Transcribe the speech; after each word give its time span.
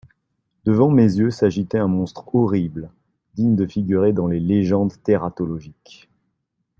Devant 0.65 0.89
mes 0.89 1.03
yeux 1.17 1.29
s'agitait 1.29 1.77
un 1.77 1.87
monstre 1.87 2.33
horrible, 2.33 2.89
digne 3.35 3.55
de 3.55 3.67
figurer 3.67 4.13
dans 4.13 4.25
les 4.25 4.39
légendes 4.39 4.93
tératologiques. 5.03 6.09